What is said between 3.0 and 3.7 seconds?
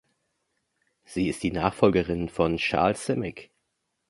Simic.